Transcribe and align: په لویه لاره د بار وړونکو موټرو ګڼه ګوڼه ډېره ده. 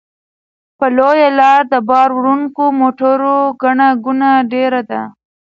په 0.77 0.85
لویه 0.97 1.29
لاره 1.39 1.63
د 1.73 1.75
بار 1.89 2.09
وړونکو 2.17 2.63
موټرو 2.79 3.35
ګڼه 3.61 3.89
ګوڼه 4.03 4.31
ډېره 4.53 4.81
ده. 4.89 5.01